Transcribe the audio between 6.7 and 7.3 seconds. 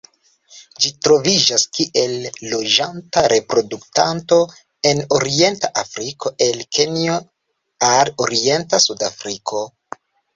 Kenjo